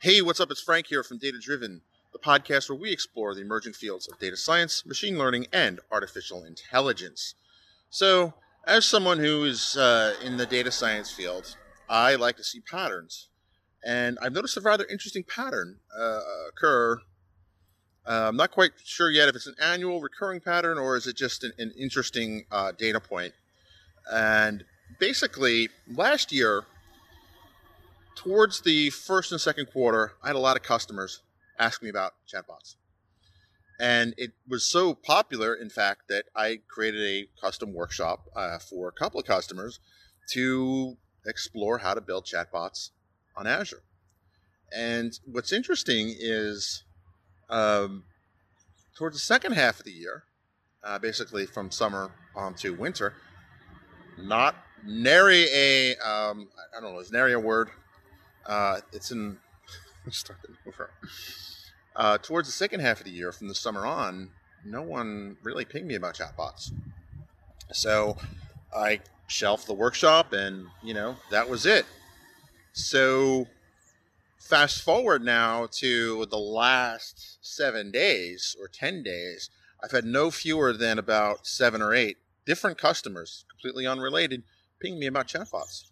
[0.00, 0.50] Hey, what's up?
[0.50, 1.80] It's Frank here from Data Driven,
[2.12, 6.44] the podcast where we explore the emerging fields of data science, machine learning, and artificial
[6.44, 7.34] intelligence.
[7.88, 8.34] So,
[8.66, 11.56] as someone who is uh, in the data science field,
[11.88, 13.28] I like to see patterns.
[13.82, 16.20] And I've noticed a rather interesting pattern uh,
[16.50, 16.98] occur.
[18.06, 21.16] Uh, I'm not quite sure yet if it's an annual recurring pattern or is it
[21.16, 23.32] just an, an interesting uh, data point.
[24.12, 24.64] And
[24.98, 26.64] basically, last year,
[28.14, 31.22] towards the first and second quarter, I had a lot of customers
[31.58, 32.76] ask me about chatbots.
[33.80, 38.88] And it was so popular, in fact, that I created a custom workshop uh, for
[38.88, 39.80] a couple of customers
[40.32, 42.90] to explore how to build chatbots
[43.36, 43.82] on Azure.
[44.72, 46.84] And what's interesting is
[47.50, 48.04] um,
[48.96, 50.24] towards the second half of the year,
[50.82, 53.14] uh, basically from summer on to winter,
[54.18, 54.54] not
[54.86, 57.70] nary a um, I don't know, is nary a word?
[58.46, 59.38] Uh, it's in
[60.10, 60.90] starting over.
[61.96, 64.30] Uh, towards the second half of the year, from the summer on,
[64.64, 66.72] no one really pinged me about chatbots.
[67.72, 68.16] So
[68.74, 71.86] I shelved the workshop, and you know that was it.
[72.72, 73.46] So
[74.38, 79.50] fast forward now to the last seven days or ten days,
[79.82, 84.42] I've had no fewer than about seven or eight different customers, completely unrelated,
[84.80, 85.84] ping me about chatbots.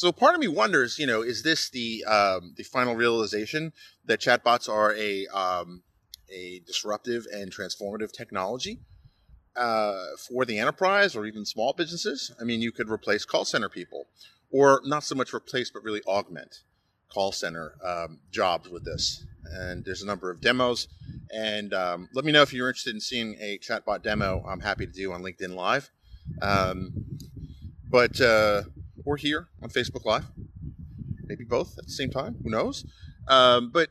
[0.00, 3.74] So part of me wonders, you know, is this the um, the final realization
[4.06, 5.82] that chatbots are a um,
[6.30, 8.80] a disruptive and transformative technology
[9.56, 12.32] uh, for the enterprise or even small businesses?
[12.40, 14.06] I mean, you could replace call center people,
[14.50, 16.62] or not so much replace, but really augment
[17.12, 19.26] call center um, jobs with this.
[19.52, 20.88] And there's a number of demos.
[21.30, 24.42] And um, let me know if you're interested in seeing a chatbot demo.
[24.48, 25.90] I'm happy to do on LinkedIn Live.
[26.40, 27.04] Um,
[27.90, 28.62] but uh,
[29.10, 30.24] or here on Facebook Live,
[31.24, 32.36] maybe both at the same time.
[32.44, 32.84] Who knows?
[33.26, 33.88] Um, but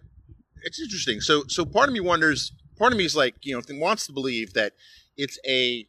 [0.63, 1.19] it's interesting.
[1.19, 2.53] So so part of me wonders.
[2.77, 4.73] Part of me is like you know wants to believe that
[5.17, 5.85] it's a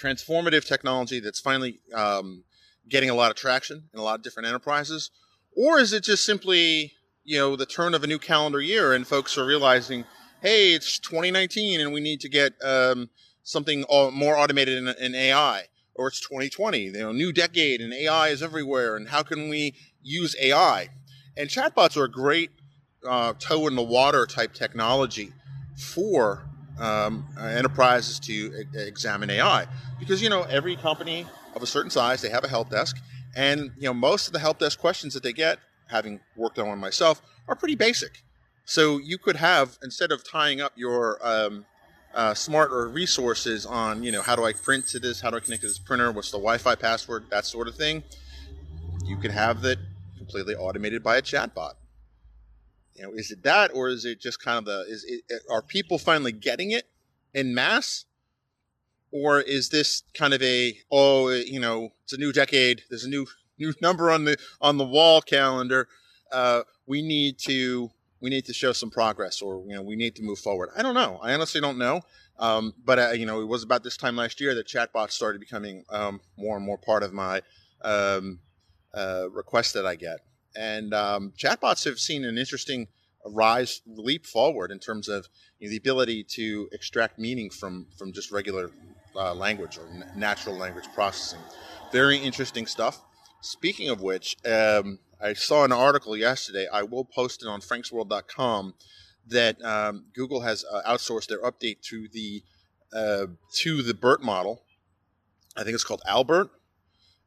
[0.00, 2.44] transformative technology that's finally um,
[2.88, 5.10] getting a lot of traction in a lot of different enterprises,
[5.56, 6.92] or is it just simply
[7.24, 10.04] you know the turn of a new calendar year and folks are realizing,
[10.40, 13.10] hey, it's 2019 and we need to get um,
[13.42, 15.64] something more automated in, in AI
[16.02, 18.96] or it's 2020, you know, new decade and AI is everywhere.
[18.96, 20.88] And how can we use AI?
[21.36, 22.50] And chatbots are a great
[23.08, 25.32] uh, toe in the water type technology
[25.76, 26.44] for
[26.80, 29.66] um, uh, enterprises to e- examine AI
[30.00, 31.24] because you know every company
[31.54, 32.96] of a certain size they have a help desk,
[33.36, 35.58] and you know most of the help desk questions that they get,
[35.88, 38.22] having worked on one myself, are pretty basic.
[38.64, 41.66] So you could have instead of tying up your um,
[42.14, 45.20] uh, smarter resources on, you know, how do I print to this?
[45.20, 46.12] How do I connect to this printer?
[46.12, 47.24] What's the Wi-Fi password?
[47.30, 48.02] That sort of thing.
[49.04, 49.78] You can have that
[50.16, 51.74] completely automated by a chatbot.
[52.94, 54.80] You know, is it that, or is it just kind of the?
[54.88, 56.88] Is it, are people finally getting it
[57.32, 58.04] in mass,
[59.10, 62.82] or is this kind of a oh, you know, it's a new decade.
[62.90, 63.26] There's a new
[63.58, 65.88] new number on the on the wall calendar.
[66.30, 67.90] Uh, we need to
[68.22, 70.70] we need to show some progress or you know we need to move forward.
[70.76, 71.18] I don't know.
[71.20, 72.00] I honestly don't know.
[72.38, 75.40] Um, but uh, you know it was about this time last year that chatbots started
[75.40, 77.42] becoming um, more and more part of my
[77.82, 78.38] um,
[78.94, 80.20] uh, requests that i get.
[80.54, 82.86] And um, chatbots have seen an interesting
[83.26, 85.28] rise leap forward in terms of
[85.58, 88.70] you know, the ability to extract meaning from from just regular
[89.16, 91.40] uh, language or n- natural language processing.
[91.90, 93.02] Very interesting stuff.
[93.40, 96.66] Speaking of which um, I saw an article yesterday.
[96.72, 98.74] I will post it on franksworld.com
[99.28, 102.42] that um, Google has uh, outsourced their update to the
[102.92, 104.64] uh, to the BERT model.
[105.56, 106.50] I think it's called Albert.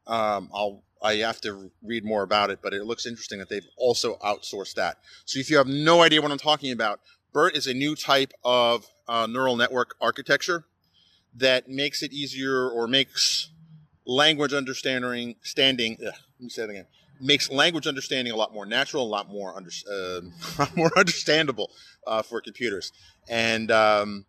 [0.06, 3.68] Um, I'll I have to read more about it, but it looks interesting that they've
[3.78, 4.98] also outsourced that.
[5.26, 7.00] So if you have no idea what I'm talking about,
[7.32, 10.66] BERT is a new type of uh, neural network architecture
[11.36, 13.52] that makes it easier or makes
[14.06, 15.98] language understanding standing.
[16.02, 16.86] Ugh, let me say it again
[17.20, 21.72] makes language understanding a lot more natural, a lot more under, uh, more understandable
[22.08, 22.92] uh, for computers.
[23.30, 24.26] And um,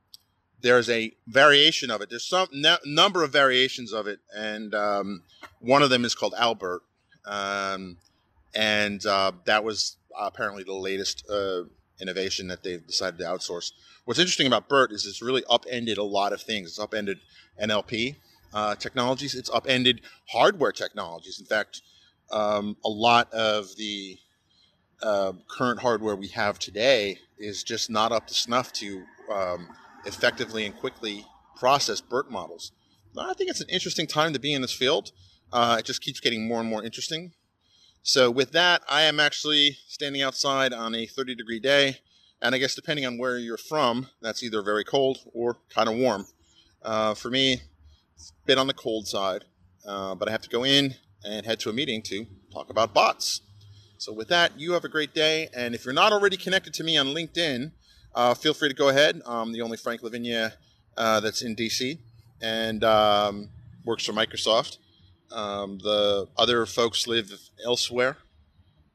[0.61, 2.11] there's a variation of it.
[2.11, 2.49] There's some
[2.85, 5.23] number of variations of it, and um,
[5.61, 6.83] one of them is called Albert,
[7.27, 7.99] um,
[8.55, 11.63] and uh, that was apparently the latest uh,
[12.01, 13.73] innovation that they've decided to outsource.
[14.05, 16.71] What's interesting about BERT is it's really upended a lot of things.
[16.71, 17.19] It's upended
[17.63, 18.17] NLP
[18.55, 19.35] uh, technologies.
[19.35, 20.01] It's upended
[20.31, 21.39] hardware technologies.
[21.39, 21.83] In fact
[22.31, 24.19] um, a lot of the
[25.03, 29.69] uh, current hardware we have today is just not up to snuff to um,
[30.05, 31.25] effectively and quickly
[31.57, 32.73] process BERT models.
[33.15, 35.13] But I think it's an interesting time to be in this field.
[35.53, 37.33] Uh, it just keeps getting more and more interesting.
[38.03, 41.99] So with that, I am actually standing outside on a 30 degree day,
[42.41, 45.97] and I guess depending on where you're from, that's either very cold or kind of
[45.97, 46.27] warm.
[46.83, 47.63] Uh, for me,
[48.15, 49.45] it's a bit on the cold side,
[49.87, 50.95] uh, but I have to go in
[51.27, 53.43] and head to a meeting to talk about bots.
[53.99, 56.85] So with that, you have a great day, and if you're not already connected to
[56.85, 57.73] me on LinkedIn,
[58.15, 59.21] uh, feel free to go ahead.
[59.27, 60.51] I'm the only Frank La Vigne
[60.97, 61.99] uh, that's in DC
[62.41, 63.49] and um,
[63.85, 64.79] works for Microsoft.
[65.31, 67.33] Um, the other folks live
[67.65, 68.17] elsewhere.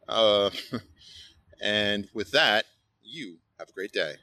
[0.08, 0.50] Uh,
[1.62, 2.66] and with that,
[3.04, 4.16] you have a great day.